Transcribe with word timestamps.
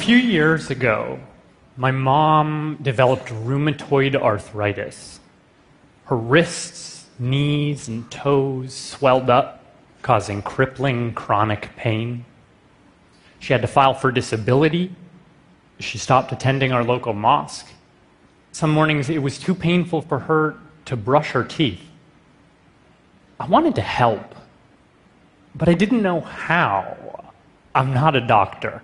few 0.00 0.16
years 0.16 0.70
ago, 0.70 1.20
my 1.76 1.90
mom 1.90 2.78
developed 2.80 3.26
rheumatoid 3.26 4.16
arthritis. 4.16 5.20
Her 6.04 6.16
wrists, 6.16 7.04
knees, 7.18 7.86
and 7.86 8.10
toes 8.10 8.74
swelled 8.74 9.28
up, 9.28 9.62
causing 10.00 10.40
crippling 10.40 11.12
chronic 11.12 11.68
pain. 11.76 12.24
She 13.40 13.52
had 13.52 13.60
to 13.60 13.68
file 13.68 13.92
for 13.92 14.10
disability. 14.10 14.90
She 15.80 15.98
stopped 15.98 16.32
attending 16.32 16.72
our 16.72 16.82
local 16.82 17.12
mosque. 17.12 17.68
Some 18.52 18.70
mornings 18.70 19.10
it 19.10 19.22
was 19.22 19.38
too 19.38 19.54
painful 19.54 20.00
for 20.00 20.20
her 20.20 20.56
to 20.86 20.96
brush 20.96 21.32
her 21.32 21.44
teeth. 21.44 21.82
I 23.38 23.46
wanted 23.46 23.74
to 23.74 23.82
help, 23.82 24.34
but 25.54 25.68
I 25.68 25.74
didn't 25.74 26.00
know 26.00 26.22
how. 26.22 26.96
I'm 27.74 27.92
not 27.92 28.16
a 28.16 28.20
doctor. 28.22 28.82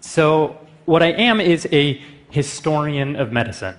So, 0.00 0.58
what 0.86 1.02
I 1.02 1.12
am 1.12 1.40
is 1.40 1.68
a 1.72 2.02
historian 2.30 3.16
of 3.16 3.32
medicine. 3.32 3.76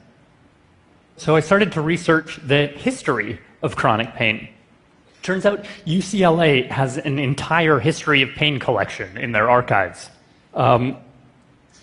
So, 1.17 1.35
I 1.35 1.39
started 1.39 1.71
to 1.73 1.81
research 1.81 2.39
the 2.43 2.67
history 2.67 3.39
of 3.61 3.75
chronic 3.75 4.13
pain. 4.15 4.49
Turns 5.23 5.45
out 5.45 5.65
UCLA 5.85 6.67
has 6.69 6.97
an 6.97 7.19
entire 7.19 7.79
history 7.79 8.21
of 8.21 8.29
pain 8.31 8.59
collection 8.59 9.17
in 9.17 9.31
their 9.31 9.49
archives. 9.49 10.09
Um, 10.53 10.97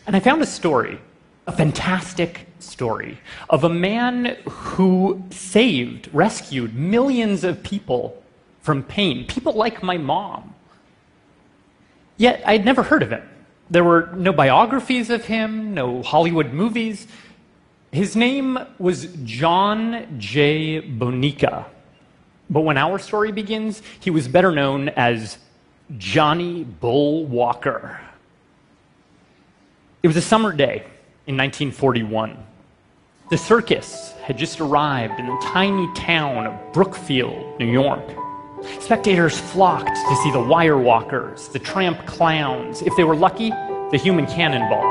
and 0.07 0.17
I 0.17 0.21
found 0.21 0.43
a 0.43 0.47
story, 0.47 0.99
a 1.47 1.53
fantastic 1.53 2.47
story, 2.59 3.19
of 3.49 3.63
a 3.65 3.69
man 3.69 4.37
who 4.49 5.23
saved, 5.31 6.09
rescued 6.13 6.75
millions 6.75 7.45
of 7.45 7.63
people 7.63 8.21
from 8.61 8.83
pain, 8.83 9.27
people 9.27 9.53
like 9.53 9.83
my 9.83 9.99
mom. 9.99 10.55
Yet 12.17 12.43
I'd 12.45 12.65
never 12.65 12.83
heard 12.83 13.03
of 13.03 13.11
him. 13.11 13.23
There 13.71 13.85
were 13.85 14.09
no 14.15 14.33
biographies 14.33 15.11
of 15.11 15.27
him, 15.27 15.75
no 15.75 16.03
Hollywood 16.03 16.53
movies. 16.53 17.07
His 17.93 18.17
name 18.17 18.59
was 18.79 19.07
John 19.25 20.19
J. 20.19 20.81
Bonica. 20.81 21.67
But 22.51 22.63
when 22.63 22.79
our 22.79 22.99
story 22.99 23.31
begins, 23.31 23.83
he 24.01 24.11
was 24.11 24.27
better 24.27 24.53
known 24.53 24.89
as 24.91 25.39
Johnny 25.99 26.65
Bull 26.65 27.27
Walker. 27.27 28.01
It 30.03 30.07
was 30.07 30.17
a 30.17 30.23
summer 30.23 30.53
day 30.53 30.85
in 31.27 31.37
1941. 31.37 32.37
The 33.31 33.37
circus 33.37 34.13
had 34.23 34.39
just 34.39 34.61
arrived 34.61 35.21
in 35.21 35.27
the 35.27 35.39
tiny 35.43 35.93
town 35.95 36.47
of 36.47 36.73
Brookfield, 36.73 37.59
New 37.59 37.71
York. 37.71 38.28
Spectators 38.81 39.39
flocked 39.39 39.95
to 39.95 40.17
see 40.23 40.31
the 40.31 40.41
wire 40.41 40.79
walkers, 40.79 41.49
the 41.49 41.59
tramp 41.59 42.05
clowns, 42.07 42.83
if 42.83 42.97
they 42.97 43.05
were 43.05 43.17
lucky, 43.17 43.51
the 43.91 43.99
human 43.99 44.27
cannonball. 44.27 44.87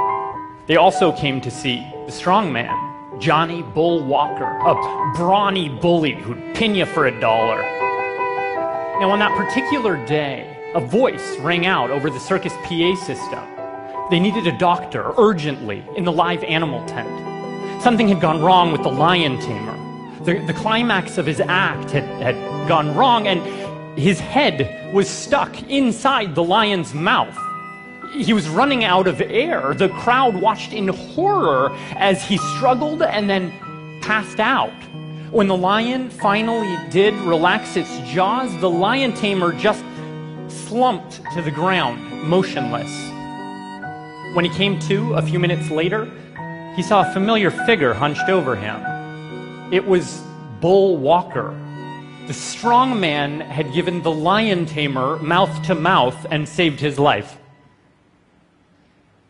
They 0.68 0.76
also 0.76 1.12
came 1.12 1.42
to 1.42 1.52
see 1.52 1.80
the 2.06 2.12
strongman, 2.12 3.20
Johnny 3.20 3.64
Bull 3.64 4.04
Walker, 4.04 4.46
a 4.46 5.14
brawny 5.16 5.70
bully 5.70 6.14
who'd 6.14 6.56
pin 6.56 6.76
you 6.76 6.86
for 6.86 7.08
a 7.08 7.20
dollar. 7.20 7.62
Now, 9.00 9.10
on 9.12 9.20
that 9.20 9.36
particular 9.38 10.04
day, 10.06 10.72
a 10.76 10.80
voice 10.80 11.38
rang 11.40 11.66
out 11.66 11.90
over 11.90 12.10
the 12.10 12.20
circus 12.20 12.54
PA 12.64 12.96
system. 12.96 13.44
They 14.10 14.20
needed 14.20 14.48
a 14.48 14.58
doctor 14.58 15.14
urgently 15.18 15.84
in 15.96 16.04
the 16.04 16.12
live 16.12 16.44
animal 16.44 16.86
tent. 16.88 17.82
Something 17.82 18.08
had 18.08 18.22
gone 18.22 18.42
wrong 18.42 18.72
with 18.72 18.84
the 18.84 18.90
lion 18.90 19.40
tamer. 19.40 19.78
The, 20.24 20.40
the 20.46 20.54
climax 20.54 21.18
of 21.18 21.26
his 21.26 21.40
act 21.40 21.92
had, 21.92 22.04
had 22.22 22.36
gone 22.68 22.96
wrong, 22.96 23.28
and 23.28 23.42
his 23.98 24.20
head 24.20 24.94
was 24.94 25.10
stuck 25.10 25.70
inside 25.70 26.36
the 26.36 26.44
lion's 26.44 26.94
mouth. 26.94 27.38
He 28.14 28.34
was 28.34 28.48
running 28.48 28.84
out 28.84 29.08
of 29.08 29.22
air. 29.22 29.74
The 29.74 29.90
crowd 29.90 30.36
watched 30.36 30.74
in 30.74 30.88
horror 30.88 31.76
as 31.96 32.24
he 32.24 32.38
struggled 32.38 33.02
and 33.02 33.30
then 33.30 33.52
passed 34.02 34.40
out. 34.40 34.74
When 35.32 35.48
the 35.48 35.58
lion 35.58 36.10
finally 36.10 36.78
did 36.90 37.14
relax 37.16 37.76
its 37.76 37.98
jaws, 38.10 38.56
the 38.62 38.70
lion 38.70 39.14
tamer 39.14 39.52
just 39.52 39.84
slumped 40.48 41.22
to 41.34 41.42
the 41.42 41.52
ground, 41.52 42.00
motionless. 42.24 42.92
When 44.36 44.46
he 44.46 44.52
came 44.52 44.80
to 44.82 45.16
a 45.16 45.22
few 45.22 45.40
minutes 45.40 45.70
later, 45.70 46.06
he 46.76 46.84
saw 46.84 47.10
a 47.10 47.14
familiar 47.14 47.52
figure 47.52 47.94
hunched 47.94 48.30
over 48.30 48.56
him. 48.56 49.74
It 49.74 49.86
was 49.86 50.22
Bull 50.62 50.96
Walker. 50.96 51.54
The 52.28 52.34
strong 52.34 53.00
man 53.00 53.40
had 53.40 53.72
given 53.72 54.02
the 54.02 54.12
lion 54.12 54.66
tamer 54.66 55.18
mouth 55.20 55.64
to 55.68 55.76
mouth 55.76 56.26
and 56.30 56.46
saved 56.46 56.82
his 56.82 57.00
life. 57.00 57.38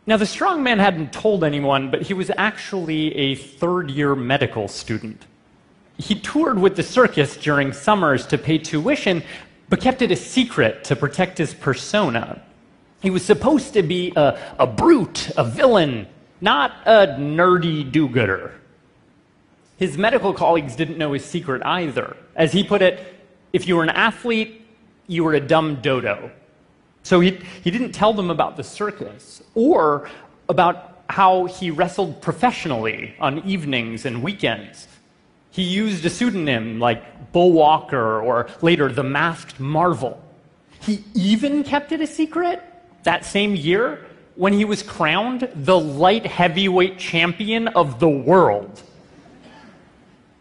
Now, 0.08 0.18
the 0.18 0.26
strong 0.26 0.64
man 0.64 0.80
hadn't 0.80 1.14
told 1.14 1.44
anyone, 1.44 1.92
but 1.92 2.02
he 2.02 2.16
was 2.16 2.32
actually 2.38 3.16
a 3.16 3.36
third 3.36 3.92
year 3.92 4.16
medical 4.16 4.68
student. 4.68 5.28
He 6.00 6.16
toured 6.16 6.58
with 6.58 6.76
the 6.76 6.82
circus 6.82 7.38
during 7.38 7.72
summers 7.72 8.26
to 8.28 8.38
pay 8.40 8.58
tuition, 8.58 9.22
but 9.70 9.80
kept 9.80 10.02
it 10.02 10.10
a 10.10 10.16
secret 10.16 10.84
to 10.86 10.96
protect 10.96 11.38
his 11.38 11.54
persona. 11.54 12.42
He 13.04 13.12
was 13.12 13.24
supposed 13.24 13.74
to 13.74 13.84
be 13.84 14.12
a, 14.16 14.40
a 14.58 14.66
brute, 14.66 15.30
a 15.38 15.44
villain, 15.44 16.08
not 16.42 16.72
a 16.88 17.16
nerdy 17.20 17.92
do 17.92 18.10
gooder. 18.10 18.60
His 19.78 19.98
medical 19.98 20.34
colleagues 20.34 20.76
didn't 20.76 20.98
know 20.98 21.14
his 21.14 21.24
secret 21.24 21.62
either. 21.64 22.18
As 22.36 22.52
he 22.52 22.64
put 22.64 22.82
it, 22.82 23.16
if 23.54 23.68
you 23.68 23.76
were 23.76 23.84
an 23.84 23.90
athlete, 23.90 24.66
you 25.08 25.24
were 25.24 25.36
a 25.36 25.40
dumb 25.40 25.78
dodo. 25.82 26.32
So 27.04 27.20
he, 27.20 27.40
he 27.64 27.72
didn't 27.72 27.94
tell 27.94 28.14
them 28.14 28.30
about 28.30 28.58
the 28.58 28.64
circus 28.64 29.42
or 29.56 30.10
about 30.50 31.04
how 31.10 31.46
he 31.46 31.72
wrestled 31.72 32.22
professionally 32.22 33.16
on 33.20 33.40
evenings 33.46 34.06
and 34.06 34.22
weekends. 34.22 34.88
He 35.52 35.64
used 35.64 36.06
a 36.06 36.10
pseudonym 36.10 36.80
like 36.80 37.32
Bull 37.32 37.54
Walker 37.54 38.22
or 38.22 38.50
later 38.62 38.92
the 38.92 39.04
Masked 39.04 39.60
Marvel. 39.60 40.22
He 40.82 41.04
even 41.14 41.64
kept 41.64 41.92
it 41.92 42.02
a 42.02 42.08
secret 42.08 42.62
that 43.04 43.26
same 43.26 43.56
year 43.56 44.06
when 44.36 44.54
he 44.54 44.66
was 44.66 44.84
crowned 44.84 45.50
the 45.56 45.80
light 45.80 46.26
heavyweight 46.26 47.00
champion 47.00 47.70
of 47.70 48.00
the 48.00 48.10
world. 48.10 48.84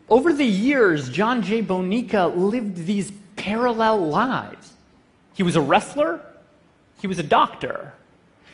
Over 0.08 0.32
the 0.32 0.44
years, 0.44 1.08
John 1.08 1.42
J. 1.42 1.62
Bonica 1.62 2.34
lived 2.34 2.86
these 2.86 3.12
parallel 3.34 4.08
lives. 4.08 4.72
He 5.34 5.42
was 5.42 5.56
a 5.56 5.60
wrestler, 5.60 6.20
he 7.00 7.06
was 7.06 7.18
a 7.18 7.22
doctor, 7.22 7.92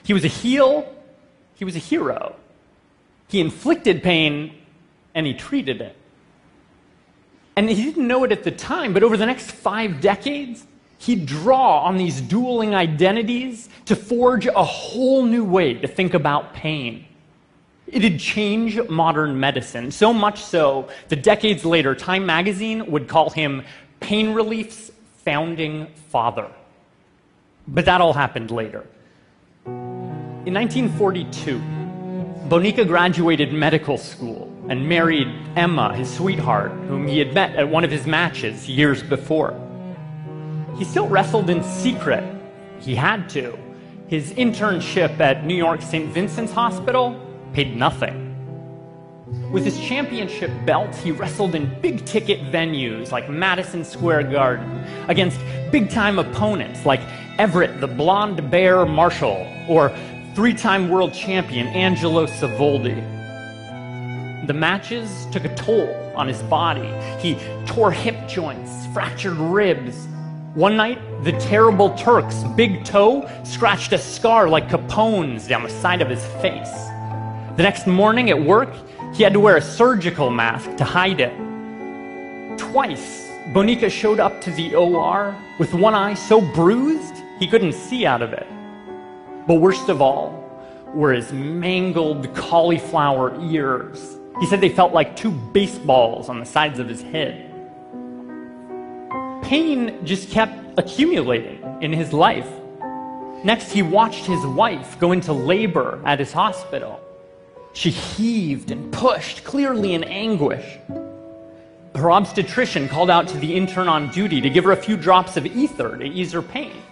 he 0.03 0.13
was 0.13 0.25
a 0.25 0.29
heel, 0.29 0.93
he 1.55 1.65
was 1.65 1.77
a 1.77 1.81
hero. 1.81 2.37
He 3.29 3.41
inflicted 3.41 4.03
pain 4.03 4.55
and 5.15 5.27
he 5.27 5.35
treated 5.35 5.81
it. 5.81 5.97
And 7.55 7.69
he 7.69 7.85
didn't 7.85 8.07
know 8.07 8.25
it 8.25 8.33
at 8.33 8.45
the 8.45 8.51
time, 8.51 8.95
but 8.95 9.03
over 9.03 9.17
the 9.17 9.27
next 9.27 9.51
five 9.51 10.01
decades, 10.01 10.67
he'd 10.99 11.27
draw 11.27 11.81
on 11.81 11.97
these 11.97 12.21
dueling 12.21 12.75
identities 12.75 13.69
to 13.87 13.97
forge 13.97 14.47
a 14.47 14.65
whole 14.65 15.25
new 15.25 15.45
way 15.45 15.75
to 15.75 15.87
think 15.87 16.15
about 16.15 16.55
pain. 16.55 17.07
It'd 17.93 18.19
change 18.19 18.81
modern 18.89 19.39
medicine, 19.39 19.91
so 19.91 20.15
much 20.15 20.43
so 20.43 20.89
that 21.09 21.23
decades 21.23 21.63
later, 21.67 21.95
Time 21.95 22.25
magazine 22.25 22.91
would 22.91 23.07
call 23.07 23.29
him 23.29 23.65
pain 24.01 24.33
relief's 24.33 24.91
founding 25.25 25.87
father. 26.09 26.51
But 27.69 27.85
that 27.85 28.01
all 28.01 28.15
happened 28.15 28.51
later. 28.51 28.87
In 29.67 30.55
1942, 30.55 31.59
Bonica 32.49 32.87
graduated 32.87 33.53
medical 33.53 33.99
school 33.99 34.51
and 34.71 34.89
married 34.89 35.29
Emma, 35.55 35.95
his 35.95 36.11
sweetheart, 36.13 36.73
whom 36.89 37.07
he 37.07 37.19
had 37.19 37.35
met 37.35 37.55
at 37.57 37.69
one 37.69 37.85
of 37.85 37.91
his 37.91 38.07
matches 38.07 38.71
years 38.71 39.03
before. 39.03 39.55
He 40.79 40.85
still 40.85 41.09
wrestled 41.09 41.51
in 41.51 41.63
secret. 41.63 42.25
He 42.81 42.95
had 42.95 43.29
to. 43.31 43.59
His 44.09 44.33
internship 44.33 45.21
at 45.21 45.45
New 45.45 45.55
York 45.55 45.83
St. 45.83 46.11
Vincent's 46.13 46.53
Hospital 46.53 47.21
paid 47.53 47.77
nothing. 47.77 48.29
With 49.51 49.65
his 49.65 49.79
championship 49.79 50.51
belt, 50.65 50.95
he 50.95 51.13
wrestled 51.13 51.55
in 51.55 51.81
big 51.81 52.05
ticket 52.05 52.41
venues 52.53 53.11
like 53.11 53.29
Madison 53.29 53.85
Square 53.85 54.25
Garden 54.25 54.85
against 55.09 55.39
big 55.71 55.91
time 55.91 56.19
opponents 56.19 56.87
like 56.87 57.01
Everett 57.39 57.81
the 57.81 57.87
Blonde 57.87 58.51
Bear 58.51 58.87
Marshall 58.87 59.47
or 59.69 59.95
three 60.35 60.55
time 60.55 60.89
world 60.89 61.13
champion 61.13 61.67
Angelo 61.69 62.27
Savoldi. 62.27 62.97
The 64.47 64.55
matches 64.55 65.27
took 65.31 65.45
a 65.45 65.55
toll 65.55 65.95
on 66.17 66.29
his 66.29 66.43
body. 66.45 66.91
He 67.21 67.37
tore 67.67 67.93
hip 67.93 68.29
joints, 68.29 68.87
fractured 68.93 69.37
ribs. 69.37 70.07
One 70.55 70.77
night, 70.77 70.99
the 71.25 71.33
terrible 71.33 71.95
Turk's 71.97 72.43
big 72.57 72.85
toe 72.85 73.29
scratched 73.45 73.93
a 73.93 73.99
scar 73.99 74.49
like 74.49 74.69
Capone's 74.69 75.47
down 75.47 75.63
the 75.63 75.71
side 75.71 76.03
of 76.03 76.09
his 76.09 76.25
face. 76.43 76.89
The 77.55 77.63
next 77.63 77.87
morning 77.87 78.31
at 78.31 78.43
work, 78.43 78.71
he 79.13 79.23
had 79.23 79.35
to 79.35 79.41
wear 79.41 79.59
a 79.59 79.61
surgical 79.61 80.31
mask 80.31 80.75
to 80.77 80.85
hide 80.85 81.21
it. 81.21 81.37
Twice, 82.59 83.29
Bonica 83.53 83.91
showed 83.91 84.21
up 84.21 84.41
to 84.41 84.51
the 84.53 84.75
OR 84.75 85.37
with 85.59 85.75
one 85.75 85.95
eye 85.95 86.15
so 86.15 86.41
bruised 86.41 87.15
he 87.39 87.47
couldn't 87.47 87.75
see 87.75 88.07
out 88.07 88.23
of 88.23 88.33
it. 88.33 88.47
But 89.47 89.57
worst 89.57 89.91
of 89.91 90.01
all, 90.01 90.43
were 90.95 91.13
his 91.13 91.31
mangled 91.31 92.35
cauliflower 92.35 93.39
ears. 93.43 94.17
He 94.41 94.47
said 94.47 94.63
they 94.63 94.71
felt 94.71 94.95
like 94.95 95.15
two 95.15 95.31
baseballs 95.31 96.31
on 96.31 96.41
the 96.41 96.47
sides 96.47 96.79
of 96.79 96.89
his 96.89 97.03
head. 97.03 97.51
Pain 99.43 100.07
just 100.07 100.31
kept 100.31 100.79
accumulating 100.79 101.63
in 101.83 101.93
his 101.93 102.15
life. 102.15 102.49
Next, 103.45 103.73
he 103.73 103.83
watched 103.83 104.25
his 104.25 104.47
wife 104.47 104.99
go 104.99 105.13
into 105.13 105.35
labor 105.35 106.01
at 106.07 106.19
his 106.19 106.33
hospital. 106.33 106.99
She 107.75 107.91
heaved 107.91 108.71
and 108.71 108.93
pushed, 108.93 109.45
clearly 109.45 109.95
in 109.95 110.05
anguish. 110.05 110.79
Her 111.95 112.11
obstetrician 112.11 112.89
called 112.89 113.11
out 113.11 113.29
to 113.29 113.37
the 113.39 113.55
intern 113.55 113.89
on 113.89 114.11
duty 114.11 114.41
to 114.41 114.51
give 114.51 114.65
her 114.65 114.73
a 114.73 114.77
few 114.77 114.97
drops 114.97 115.37
of 115.37 115.47
ether 115.47 115.97
to 115.97 116.05
ease 116.05 116.33
her 116.33 116.43
pain. 116.43 116.83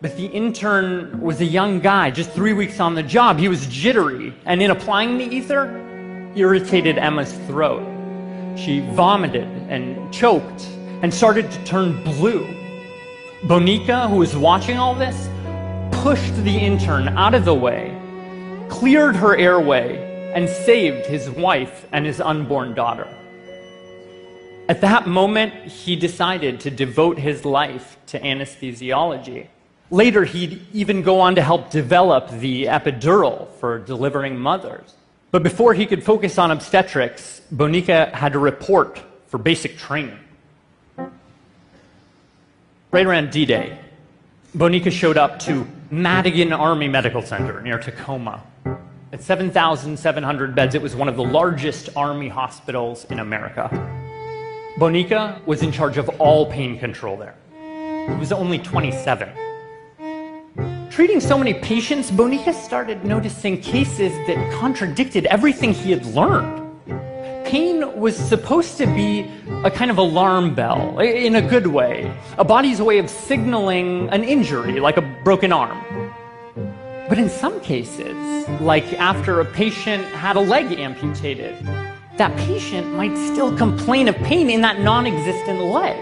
But 0.00 0.16
the 0.16 0.26
intern 0.26 1.20
was 1.20 1.40
a 1.40 1.44
young 1.44 1.80
guy, 1.80 2.10
just 2.10 2.30
three 2.32 2.52
weeks 2.52 2.78
on 2.78 2.94
the 2.94 3.02
job. 3.02 3.38
He 3.38 3.48
was 3.48 3.66
jittery, 3.66 4.34
and 4.44 4.60
in 4.60 4.70
applying 4.70 5.18
the 5.18 5.24
ether, 5.24 5.80
irritated 6.36 6.98
Emma's 6.98 7.32
throat. 7.46 7.82
She 8.56 8.80
vomited 8.80 9.48
and 9.68 10.12
choked 10.12 10.68
and 11.02 11.12
started 11.12 11.50
to 11.50 11.64
turn 11.64 12.02
blue. 12.04 12.46
Bonica, 13.44 14.08
who 14.08 14.16
was 14.16 14.36
watching 14.36 14.78
all 14.78 14.94
this, 14.94 15.28
pushed 16.02 16.36
the 16.44 16.56
intern 16.56 17.08
out 17.08 17.34
of 17.34 17.44
the 17.44 17.54
way, 17.54 17.93
cleared 18.68 19.16
her 19.16 19.36
airway, 19.36 20.12
and 20.34 20.48
saved 20.48 21.06
his 21.06 21.30
wife 21.30 21.86
and 21.92 22.04
his 22.04 22.20
unborn 22.20 22.74
daughter. 22.74 23.08
At 24.68 24.80
that 24.80 25.06
moment, 25.06 25.54
he 25.66 25.94
decided 25.94 26.60
to 26.60 26.70
devote 26.70 27.18
his 27.18 27.44
life 27.44 27.96
to 28.06 28.18
anesthesiology. 28.18 29.46
Later, 29.90 30.24
he'd 30.24 30.66
even 30.72 31.02
go 31.02 31.20
on 31.20 31.36
to 31.36 31.42
help 31.42 31.70
develop 31.70 32.30
the 32.30 32.64
epidural 32.64 33.48
for 33.60 33.78
delivering 33.78 34.36
mothers. 34.36 34.94
But 35.30 35.42
before 35.42 35.74
he 35.74 35.86
could 35.86 36.02
focus 36.02 36.38
on 36.38 36.50
obstetrics, 36.50 37.42
Bonica 37.54 38.10
had 38.12 38.32
to 38.32 38.38
report 38.38 39.00
for 39.28 39.38
basic 39.38 39.76
training. 39.76 40.18
Right 42.90 43.06
around 43.06 43.30
D 43.30 43.44
Day, 43.44 43.78
Bonica 44.56 44.90
showed 44.90 45.16
up 45.16 45.40
to 45.40 45.66
Madigan 45.90 46.52
Army 46.52 46.88
Medical 46.88 47.22
Center 47.22 47.60
near 47.60 47.78
Tacoma. 47.78 48.42
At 49.14 49.22
7,700 49.22 50.56
beds, 50.56 50.74
it 50.74 50.82
was 50.82 50.96
one 50.96 51.08
of 51.08 51.14
the 51.14 51.22
largest 51.22 51.88
Army 51.94 52.26
hospitals 52.26 53.04
in 53.10 53.20
America. 53.20 53.70
Bonica 54.76 55.40
was 55.46 55.62
in 55.62 55.70
charge 55.70 55.98
of 55.98 56.08
all 56.18 56.50
pain 56.50 56.80
control 56.80 57.16
there. 57.16 57.36
He 58.08 58.16
was 58.16 58.32
only 58.32 58.58
27. 58.58 59.28
Treating 60.90 61.20
so 61.20 61.38
many 61.38 61.54
patients, 61.54 62.10
Bonica 62.10 62.52
started 62.52 63.04
noticing 63.04 63.60
cases 63.60 64.10
that 64.26 64.52
contradicted 64.58 65.26
everything 65.26 65.72
he 65.72 65.92
had 65.92 66.04
learned. 66.06 66.60
Pain 67.46 67.96
was 67.96 68.16
supposed 68.16 68.78
to 68.78 68.86
be 68.86 69.30
a 69.62 69.70
kind 69.70 69.92
of 69.92 69.98
alarm 69.98 70.56
bell, 70.56 70.98
in 70.98 71.36
a 71.36 71.40
good 71.40 71.68
way, 71.68 72.12
a 72.36 72.44
body's 72.44 72.82
way 72.82 72.98
of 72.98 73.08
signaling 73.08 74.08
an 74.08 74.24
injury, 74.24 74.80
like 74.80 74.96
a 74.96 75.02
broken 75.22 75.52
arm. 75.52 75.93
But 77.08 77.18
in 77.18 77.28
some 77.28 77.60
cases, 77.60 78.16
like 78.60 78.92
after 78.94 79.40
a 79.40 79.44
patient 79.44 80.04
had 80.06 80.36
a 80.36 80.40
leg 80.40 80.72
amputated, 80.78 81.54
that 82.16 82.34
patient 82.38 82.94
might 82.94 83.14
still 83.16 83.54
complain 83.56 84.08
of 84.08 84.16
pain 84.16 84.48
in 84.48 84.62
that 84.62 84.80
non 84.80 85.06
existent 85.06 85.60
leg. 85.60 85.98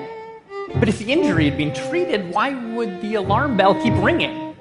But 0.77 0.89
if 0.89 0.99
the 0.99 1.13
injury 1.13 1.47
had 1.47 1.59
been 1.59 1.75
treated, 1.75 2.33
why 2.33 2.55
would 2.75 3.01
the 3.01 3.17
alarm 3.17 3.57
bell 3.57 3.75
keep 3.83 3.95
ringing? 3.95 4.55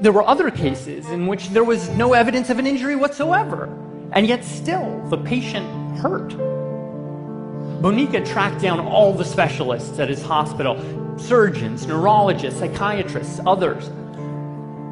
There 0.00 0.10
were 0.12 0.26
other 0.26 0.50
cases 0.50 1.08
in 1.08 1.28
which 1.28 1.50
there 1.50 1.62
was 1.62 1.88
no 1.90 2.14
evidence 2.14 2.50
of 2.50 2.58
an 2.58 2.66
injury 2.66 2.96
whatsoever, 2.96 3.68
and 4.10 4.26
yet 4.26 4.44
still 4.44 5.06
the 5.08 5.18
patient 5.18 5.66
hurt. 5.98 6.30
Bonica 7.80 8.26
tracked 8.26 8.60
down 8.60 8.80
all 8.80 9.12
the 9.12 9.24
specialists 9.24 10.00
at 10.00 10.08
his 10.08 10.20
hospital 10.22 10.76
surgeons, 11.16 11.86
neurologists, 11.86 12.58
psychiatrists, 12.58 13.40
others. 13.46 13.90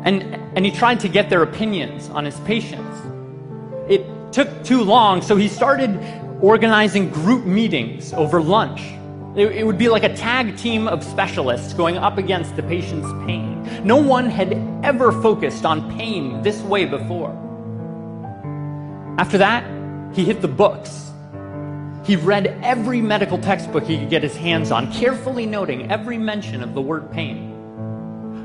And, 0.08 0.22
and 0.56 0.64
he 0.64 0.70
tried 0.70 1.00
to 1.00 1.08
get 1.08 1.28
their 1.28 1.42
opinions 1.42 2.08
on 2.08 2.24
his 2.24 2.40
patients. 2.40 2.96
It 3.90 4.06
took 4.32 4.64
too 4.64 4.82
long, 4.82 5.20
so 5.20 5.36
he 5.36 5.48
started 5.48 6.00
organizing 6.40 7.10
group 7.10 7.44
meetings 7.44 8.14
over 8.14 8.40
lunch. 8.40 8.80
It, 9.36 9.48
it 9.48 9.66
would 9.66 9.76
be 9.76 9.90
like 9.90 10.04
a 10.04 10.16
tag 10.16 10.56
team 10.56 10.88
of 10.88 11.04
specialists 11.04 11.74
going 11.74 11.98
up 11.98 12.16
against 12.16 12.56
the 12.56 12.62
patient's 12.62 13.10
pain. 13.26 13.62
No 13.84 13.98
one 13.98 14.30
had 14.30 14.54
ever 14.82 15.12
focused 15.12 15.66
on 15.66 15.94
pain 15.98 16.40
this 16.40 16.62
way 16.62 16.86
before. 16.86 17.32
After 19.18 19.36
that, 19.36 19.62
he 20.16 20.24
hit 20.24 20.40
the 20.40 20.48
books. 20.48 21.10
He 22.06 22.16
read 22.16 22.58
every 22.62 23.02
medical 23.02 23.36
textbook 23.36 23.84
he 23.84 23.98
could 23.98 24.08
get 24.08 24.22
his 24.22 24.34
hands 24.34 24.70
on, 24.70 24.90
carefully 24.90 25.44
noting 25.44 25.90
every 25.90 26.16
mention 26.16 26.62
of 26.62 26.72
the 26.72 26.80
word 26.80 27.12
pain. 27.12 27.47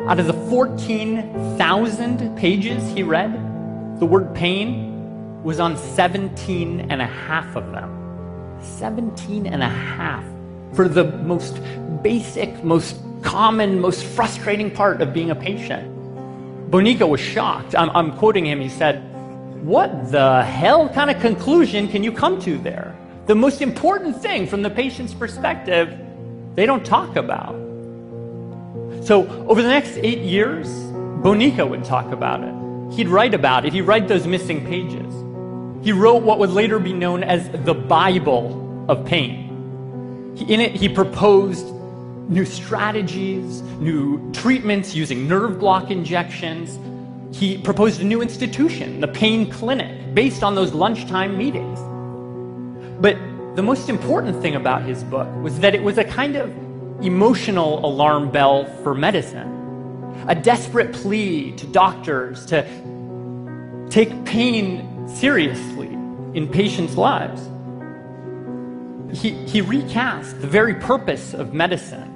Out 0.06 0.20
of 0.20 0.28
the 0.28 0.34
14,000 0.34 2.36
pages 2.36 2.92
he 2.92 3.04
read, 3.04 3.32
the 4.02 4.06
word 4.06 4.36
pain 4.36 5.42
was 5.44 5.62
on 5.62 5.78
17 5.78 6.92
and 6.92 7.02
a 7.02 7.06
half 7.06 7.56
of 7.56 7.72
them. 7.72 8.60
17 8.62 9.48
and 9.48 9.64
a 9.64 9.70
half 9.70 10.26
for 10.74 10.90
the 10.90 11.06
most 11.06 11.58
basic, 12.02 12.66
most 12.66 12.98
common, 13.22 13.80
most 13.80 14.04
frustrating 14.04 14.70
part 14.70 15.02
of 15.02 15.14
being 15.14 15.32
a 15.32 15.36
patient. 15.36 15.90
Bonica 16.70 17.08
was 17.08 17.22
shocked. 17.22 17.74
I'm, 17.74 17.90
I'm 17.92 18.12
quoting 18.18 18.46
him. 18.46 18.60
He 18.60 18.68
said, 18.68 19.02
What 19.64 20.12
the 20.12 20.44
hell 20.44 20.90
kind 20.90 21.12
of 21.12 21.22
conclusion 21.22 21.88
can 21.88 22.04
you 22.04 22.12
come 22.12 22.42
to 22.42 22.58
there? 22.58 22.94
The 23.28 23.36
most 23.36 23.62
important 23.62 24.22
thing 24.22 24.48
from 24.48 24.64
the 24.64 24.70
patient's 24.70 25.14
perspective, 25.14 25.98
they 26.56 26.66
don't 26.66 26.86
talk 26.86 27.16
about. 27.16 27.63
So, 29.04 29.28
over 29.50 29.62
the 29.62 29.68
next 29.68 29.98
eight 29.98 30.20
years, 30.20 30.68
Bonica 31.24 31.68
would 31.68 31.84
talk 31.84 32.12
about 32.14 32.42
it. 32.42 32.96
He'd 32.96 33.10
write 33.10 33.34
about 33.34 33.66
it. 33.66 33.74
He'd 33.74 33.82
write 33.82 34.08
those 34.08 34.26
missing 34.26 34.66
pages. 34.66 35.14
He 35.84 35.92
wrote 35.92 36.24
what 36.24 36.40
would 36.40 36.52
later 36.52 36.80
be 36.80 36.94
known 36.94 37.22
as 37.22 37.50
the 37.66 37.74
Bible 37.74 38.86
of 38.88 39.06
pain. 39.06 40.36
In 40.48 40.62
it, 40.62 40.74
he 40.74 40.88
proposed 40.88 41.66
new 42.30 42.46
strategies, 42.46 43.62
new 43.80 44.32
treatments 44.32 44.96
using 44.96 45.28
nerve 45.28 45.60
block 45.60 45.92
injections. 45.92 46.80
He 47.38 47.58
proposed 47.58 48.00
a 48.00 48.06
new 48.06 48.22
institution, 48.22 49.02
the 49.02 49.10
pain 49.10 49.50
clinic, 49.52 50.16
based 50.16 50.44
on 50.44 50.56
those 50.56 50.74
lunchtime 50.74 51.38
meetings. 51.38 51.78
But 53.02 53.18
the 53.58 53.64
most 53.64 53.90
important 53.90 54.42
thing 54.42 54.56
about 54.56 54.84
his 54.84 55.04
book 55.04 55.28
was 55.42 55.60
that 55.60 55.76
it 55.76 55.84
was 55.84 55.98
a 55.98 56.06
kind 56.06 56.38
of 56.38 56.63
emotional 57.06 57.86
alarm 57.86 58.32
bell 58.32 58.66
for 58.84 58.96
medicine, 58.96 60.26
a 60.28 60.36
desperate 60.36 60.94
plea 60.94 61.52
to 61.54 61.68
doctors 61.68 62.46
to 62.48 62.64
take 63.90 64.26
pain 64.26 65.08
seriously 65.08 65.88
in 66.34 66.48
patients' 66.50 66.96
lives. 66.96 67.50
He, 69.20 69.32
he 69.46 69.62
recast 69.62 70.42
the 70.42 70.48
very 70.48 70.76
purpose 70.76 71.34
of 71.34 71.54
medicine. 71.54 72.10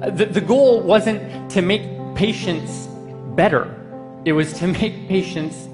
The, 0.00 0.26
the 0.26 0.40
goal 0.40 0.80
wasn't 0.80 1.50
to 1.52 1.62
make 1.62 1.82
patients 2.16 2.88
better, 3.36 3.78
it 4.24 4.32
was 4.32 4.52
to 4.54 4.66
make 4.66 5.08
patients 5.08 5.68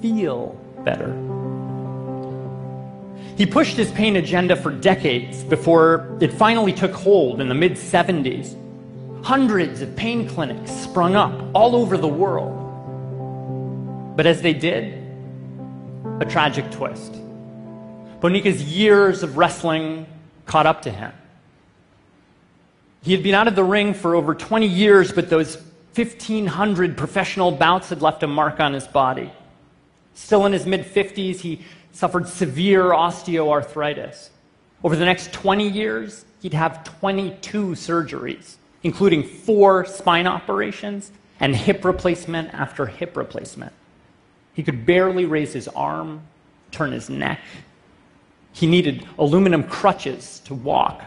feel 0.00 0.56
better. 0.84 1.37
He 3.38 3.46
pushed 3.46 3.76
his 3.76 3.92
pain 3.92 4.16
agenda 4.16 4.56
for 4.56 4.72
decades 4.72 5.44
before 5.44 6.18
it 6.20 6.32
finally 6.32 6.72
took 6.72 6.92
hold 6.92 7.40
in 7.40 7.48
the 7.48 7.54
mid 7.54 7.74
70s. 7.74 8.56
Hundreds 9.24 9.80
of 9.80 9.94
pain 9.94 10.28
clinics 10.28 10.72
sprung 10.72 11.14
up 11.14 11.40
all 11.54 11.76
over 11.76 11.96
the 11.96 12.08
world. 12.08 12.56
But 14.16 14.26
as 14.26 14.42
they 14.42 14.52
did, 14.52 14.92
a 16.18 16.24
tragic 16.24 16.68
twist. 16.72 17.14
Bonica's 18.20 18.60
years 18.64 19.22
of 19.22 19.36
wrestling 19.36 20.06
caught 20.44 20.66
up 20.66 20.82
to 20.82 20.90
him. 20.90 21.12
He 23.02 23.12
had 23.12 23.22
been 23.22 23.36
out 23.36 23.46
of 23.46 23.54
the 23.54 23.62
ring 23.62 23.94
for 23.94 24.16
over 24.16 24.34
20 24.34 24.66
years, 24.66 25.12
but 25.12 25.30
those 25.30 25.54
1,500 25.94 26.96
professional 26.96 27.52
bouts 27.52 27.90
had 27.90 28.02
left 28.02 28.24
a 28.24 28.26
mark 28.26 28.58
on 28.58 28.72
his 28.72 28.88
body. 28.88 29.30
Still 30.14 30.44
in 30.46 30.52
his 30.52 30.66
mid 30.66 30.84
50s, 30.84 31.38
he 31.38 31.64
suffered 31.92 32.28
severe 32.28 32.84
osteoarthritis. 32.84 34.30
Over 34.84 34.96
the 34.96 35.04
next 35.04 35.32
20 35.32 35.68
years, 35.68 36.24
he'd 36.40 36.54
have 36.54 36.84
22 36.84 37.70
surgeries, 37.70 38.56
including 38.82 39.22
four 39.22 39.84
spine 39.84 40.26
operations 40.26 41.10
and 41.40 41.54
hip 41.54 41.84
replacement 41.84 42.52
after 42.54 42.86
hip 42.86 43.16
replacement. 43.16 43.72
He 44.54 44.62
could 44.62 44.86
barely 44.86 45.24
raise 45.24 45.52
his 45.52 45.68
arm, 45.68 46.22
turn 46.70 46.92
his 46.92 47.08
neck. 47.08 47.40
He 48.52 48.66
needed 48.66 49.06
aluminum 49.18 49.62
crutches 49.62 50.40
to 50.46 50.54
walk. 50.54 51.02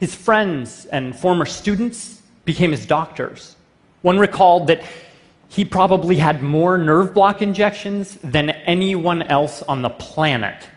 His 0.00 0.14
friends 0.14 0.86
and 0.86 1.16
former 1.16 1.46
students 1.46 2.22
became 2.44 2.70
his 2.70 2.86
doctors. 2.86 3.56
One 4.02 4.18
recalled 4.18 4.66
that 4.68 4.82
He 5.48 5.64
probably 5.64 6.16
had 6.16 6.42
more 6.42 6.76
nerve 6.76 7.14
block 7.14 7.40
injections 7.42 8.18
than 8.22 8.50
anyone 8.50 9.22
else 9.22 9.62
on 9.62 9.82
the 9.82 9.90
planet. 9.90 10.68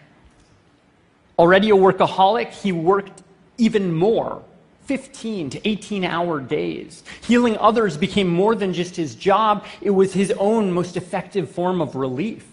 Already 1.38 1.70
a 1.70 1.76
workaholic, 1.76 2.52
he 2.52 2.72
worked 2.72 3.24
even 3.58 3.94
more 3.94 4.44
15 4.86 5.52
to 5.52 5.68
18 5.68 6.04
hour 6.04 6.40
days. 6.40 7.04
Healing 7.28 7.58
others 7.58 7.96
became 7.96 8.28
more 8.28 8.56
than 8.56 8.74
just 8.74 8.96
his 8.96 9.14
job, 9.14 9.66
it 9.82 9.92
was 9.92 10.14
his 10.14 10.32
own 10.32 10.72
most 10.72 10.98
effective 10.98 11.52
form 11.52 11.80
of 11.80 11.96
relief. 11.96 12.46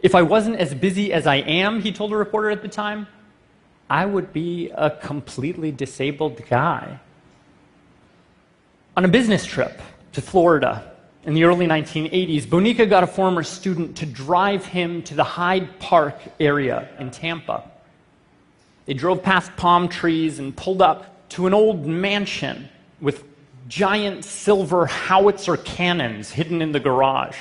If 0.00 0.14
I 0.14 0.22
wasn't 0.22 0.56
as 0.56 0.74
busy 0.74 1.12
as 1.12 1.26
I 1.26 1.36
am, 1.36 1.80
he 1.80 1.92
told 1.92 2.12
a 2.12 2.16
reporter 2.16 2.50
at 2.50 2.60
the 2.60 2.68
time, 2.68 3.06
I 3.88 4.04
would 4.04 4.32
be 4.32 4.70
a 4.74 4.90
completely 4.90 5.72
disabled 5.72 6.46
guy. 6.48 7.00
On 8.96 9.04
a 9.04 9.08
business 9.08 9.46
trip 9.46 9.80
to 10.12 10.20
Florida 10.20 10.88
in 11.28 11.34
the 11.34 11.44
early 11.44 11.66
1980s, 11.66 12.46
Bonica 12.46 12.88
got 12.88 13.02
a 13.02 13.06
former 13.06 13.42
student 13.42 13.96
to 13.98 14.06
drive 14.06 14.64
him 14.64 15.02
to 15.02 15.14
the 15.14 15.24
Hyde 15.24 15.78
Park 15.78 16.18
area 16.40 16.88
in 16.98 17.10
Tampa. 17.10 17.64
They 18.86 18.94
drove 18.94 19.22
past 19.22 19.54
palm 19.56 19.88
trees 19.88 20.38
and 20.38 20.56
pulled 20.56 20.80
up 20.80 21.28
to 21.30 21.46
an 21.46 21.52
old 21.52 21.86
mansion 21.86 22.70
with 23.02 23.24
giant 23.68 24.24
silver 24.24 24.86
howitzer 24.86 25.58
cannons 25.58 26.30
hidden 26.30 26.62
in 26.62 26.72
the 26.72 26.80
garage. 26.80 27.36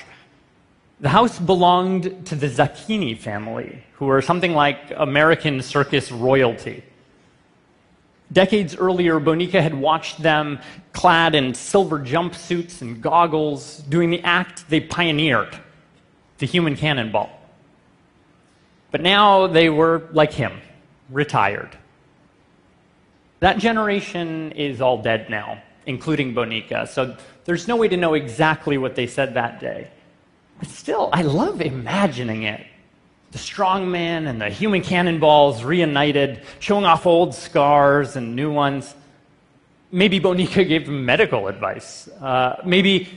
The 1.00 1.08
house 1.08 1.40
belonged 1.40 2.26
to 2.26 2.36
the 2.36 2.48
Zacchini 2.48 3.18
family, 3.18 3.84
who 3.94 4.08
were 4.08 4.22
something 4.22 4.52
like 4.52 4.92
American 4.98 5.62
circus 5.62 6.12
royalty. 6.12 6.84
Decades 8.32 8.76
earlier, 8.76 9.20
Bonica 9.20 9.62
had 9.62 9.74
watched 9.74 10.22
them 10.22 10.60
clad 10.92 11.34
in 11.34 11.54
silver 11.54 12.00
jumpsuits 12.00 12.82
and 12.82 13.02
goggles 13.02 13.78
doing 13.90 14.10
the 14.10 14.22
act 14.24 14.70
they 14.70 14.82
pioneered, 14.82 15.58
the 16.40 16.46
human 16.46 16.76
cannonball. 16.76 17.30
But 18.92 19.02
now 19.02 19.48
they 19.48 19.70
were 19.70 20.08
like 20.12 20.34
him, 20.34 20.60
retired. 21.10 21.78
That 23.40 23.60
generation 23.60 24.52
is 24.54 24.82
all 24.82 25.02
dead 25.02 25.30
now, 25.30 25.62
including 25.86 26.34
Bonica, 26.34 26.88
so 26.88 27.16
there's 27.46 27.68
no 27.68 27.78
way 27.78 27.88
to 27.88 27.96
know 27.96 28.14
exactly 28.14 28.78
what 28.78 28.96
they 28.96 29.08
said 29.08 29.36
that 29.36 29.60
day. 29.60 29.90
But 30.60 30.68
still, 30.68 31.10
I 31.14 31.22
love 31.22 31.62
imagining 31.62 32.44
it. 32.44 32.66
The 33.32 33.38
strong 33.38 33.92
man 33.92 34.28
and 34.28 34.42
the 34.42 34.50
human 34.50 34.82
cannonballs 34.82 35.64
reunited, 35.64 36.42
showing 36.60 36.86
off 36.86 37.06
old 37.06 37.36
scars 37.36 38.16
and 38.16 38.36
new 38.36 38.52
ones. 38.52 38.96
Maybe 39.92 40.20
Bonica 40.20 40.68
gave 40.68 40.86
them 40.86 41.06
medical 41.06 41.48
advice. 41.48 42.08
Uh, 42.08 42.62
maybe, 42.66 43.10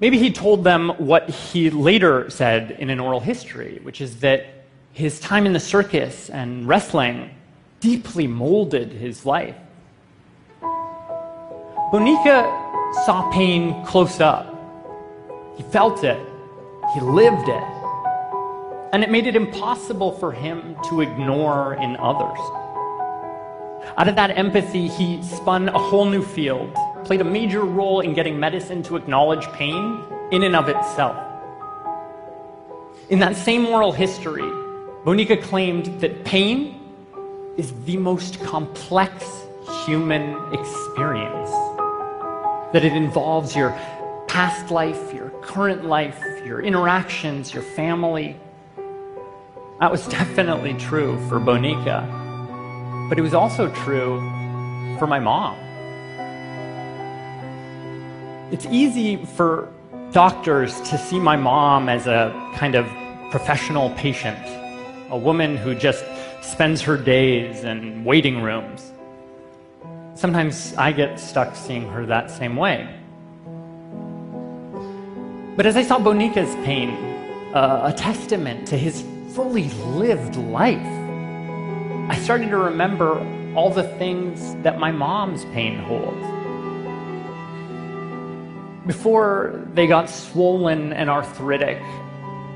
maybe 0.00 0.18
he 0.18 0.30
told 0.30 0.64
them 0.64 0.90
what 0.98 1.30
he 1.30 1.70
later 1.70 2.28
said 2.28 2.72
in 2.72 2.90
an 2.90 3.00
oral 3.00 3.20
history, 3.20 3.80
which 3.82 4.00
is 4.00 4.20
that 4.20 4.46
his 4.92 5.18
time 5.18 5.46
in 5.46 5.52
the 5.52 5.60
circus 5.60 6.30
and 6.30 6.68
wrestling 6.68 7.30
deeply 7.80 8.26
molded 8.26 8.92
his 8.92 9.26
life. 9.26 9.56
Bonica 11.92 12.44
saw 13.04 13.30
pain 13.30 13.84
close 13.84 14.20
up. 14.20 14.50
He 15.56 15.62
felt 15.64 16.04
it. 16.04 16.18
He 16.92 17.00
lived 17.00 17.48
it. 17.48 17.73
And 18.94 19.02
it 19.02 19.10
made 19.10 19.26
it 19.26 19.34
impossible 19.34 20.12
for 20.12 20.30
him 20.30 20.76
to 20.88 21.00
ignore 21.00 21.74
in 21.82 21.96
others. 21.96 22.38
Out 23.98 24.06
of 24.06 24.14
that 24.14 24.38
empathy, 24.38 24.86
he 24.86 25.20
spun 25.20 25.68
a 25.68 25.78
whole 25.78 26.04
new 26.04 26.22
field, 26.22 26.72
played 27.04 27.20
a 27.20 27.24
major 27.24 27.62
role 27.62 28.02
in 28.02 28.14
getting 28.14 28.38
medicine 28.38 28.84
to 28.84 28.94
acknowledge 28.94 29.48
pain 29.48 30.00
in 30.30 30.44
and 30.44 30.54
of 30.54 30.68
itself. 30.68 31.16
In 33.10 33.18
that 33.18 33.34
same 33.34 33.66
oral 33.66 33.90
history, 33.90 34.48
Bonica 35.02 35.42
claimed 35.42 35.86
that 36.00 36.24
pain 36.24 36.80
is 37.56 37.72
the 37.86 37.96
most 37.96 38.40
complex 38.44 39.44
human 39.84 40.36
experience, 40.54 41.50
that 42.72 42.84
it 42.84 42.92
involves 42.92 43.56
your 43.56 43.70
past 44.28 44.70
life, 44.70 45.12
your 45.12 45.30
current 45.42 45.84
life, 45.84 46.22
your 46.46 46.62
interactions, 46.62 47.52
your 47.52 47.64
family. 47.64 48.36
That 49.80 49.90
was 49.90 50.06
definitely 50.06 50.74
true 50.74 51.18
for 51.28 51.40
Bonica, 51.40 52.06
but 53.08 53.18
it 53.18 53.22
was 53.22 53.34
also 53.34 53.68
true 53.70 54.20
for 55.00 55.08
my 55.08 55.18
mom. 55.18 55.56
It's 58.52 58.66
easy 58.66 59.16
for 59.24 59.68
doctors 60.12 60.80
to 60.82 60.96
see 60.96 61.18
my 61.18 61.34
mom 61.34 61.88
as 61.88 62.06
a 62.06 62.30
kind 62.54 62.76
of 62.76 62.86
professional 63.32 63.90
patient, 63.90 64.38
a 65.10 65.18
woman 65.18 65.56
who 65.56 65.74
just 65.74 66.04
spends 66.40 66.80
her 66.82 66.96
days 66.96 67.64
in 67.64 68.04
waiting 68.04 68.42
rooms. 68.42 68.92
Sometimes 70.14 70.72
I 70.76 70.92
get 70.92 71.18
stuck 71.18 71.56
seeing 71.56 71.88
her 71.88 72.06
that 72.06 72.30
same 72.30 72.54
way. 72.54 72.88
But 75.56 75.66
as 75.66 75.76
I 75.76 75.82
saw 75.82 75.98
Bonica's 75.98 76.54
pain, 76.64 76.90
uh, 77.52 77.92
a 77.92 77.92
testament 77.92 78.68
to 78.68 78.78
his 78.78 79.04
fully 79.34 79.68
lived 79.70 80.36
life, 80.36 80.78
I 82.08 82.16
started 82.22 82.50
to 82.50 82.56
remember 82.56 83.18
all 83.54 83.70
the 83.70 83.82
things 83.98 84.54
that 84.62 84.78
my 84.78 84.92
mom's 84.92 85.44
pain 85.46 85.78
holds. 85.78 86.24
Before 88.86 89.66
they 89.74 89.86
got 89.86 90.08
swollen 90.08 90.92
and 90.92 91.10
arthritic, 91.10 91.80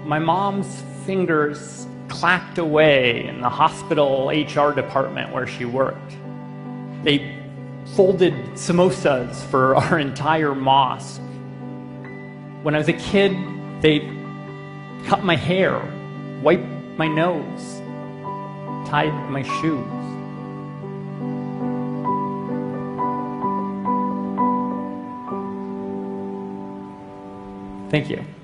my 0.04 0.18
mom's 0.18 0.82
fingers 1.04 1.86
clacked 2.08 2.58
away 2.58 3.26
in 3.26 3.40
the 3.40 3.48
hospital 3.48 4.28
HR 4.28 4.72
department 4.72 5.32
where 5.32 5.46
she 5.46 5.64
worked. 5.64 6.16
They 7.02 7.36
folded 7.96 8.34
samosas 8.54 9.34
for 9.50 9.76
our 9.82 9.98
entire 9.98 10.54
mosque 10.54 11.20
when 12.62 12.74
I 12.74 12.78
was 12.78 12.88
a 12.88 12.92
kid, 12.92 13.36
they 13.82 14.00
cut 15.06 15.22
my 15.22 15.36
hair, 15.36 15.80
wiped 16.42 16.98
my 16.98 17.08
nose, 17.08 17.80
tied 18.88 19.12
my 19.30 19.42
shoes. 19.42 19.86
Thank 27.90 28.10
you. 28.10 28.37